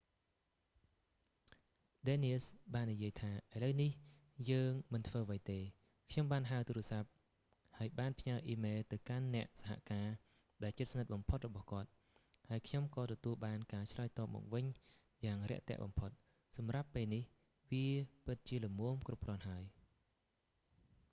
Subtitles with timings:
[2.05, 3.91] ឌែននៀស danius បាននិយាយថា ឥឡូវនេះ
[4.49, 5.59] យើងមិនធ្វើអ្វីទេ
[6.11, 7.09] ខ្ញុំបានហៅទូរសព្ទ
[7.77, 10.09] ហើយបានផ្ញើអ៊ីមែលទៅកាន់អ្នកសហការ
[10.63, 11.89] ដែលជិតស្និទ្ធបំផុតរបស់គាត់
[12.49, 14.65] ហើយខ្ញុំក៏ទទួលបានការឆ្លើយតបមកវិញ
[15.25, 16.09] យ៉ាងរាក់ទាក់បំផុត
[16.57, 17.23] សម្រាប់ពេលនេះ
[17.71, 17.85] វា
[18.25, 19.63] ពិតជាល្មមគ្រប់គ្រាន់ហើយ